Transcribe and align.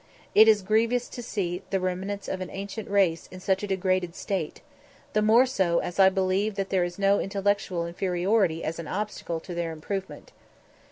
It 0.33 0.47
is 0.47 0.63
grievous 0.63 1.07
to 1.09 1.21
see 1.21 1.61
the 1.69 1.79
remnants 1.79 2.27
of 2.27 2.41
an 2.41 2.49
ancient 2.49 2.89
race 2.89 3.27
in 3.29 3.39
such 3.39 3.61
a 3.61 3.67
degraded 3.67 4.15
state; 4.15 4.61
the 5.13 5.21
more 5.21 5.45
so 5.45 5.77
as 5.77 5.99
I 5.99 6.09
believe 6.09 6.55
that 6.55 6.69
there 6.71 6.83
is 6.83 6.97
no 6.97 7.19
intellectual 7.19 7.85
inferiority 7.85 8.63
as 8.63 8.79
an 8.79 8.87
obstacle 8.87 9.39
to 9.41 9.53
their 9.53 9.71
improvement. 9.71 10.31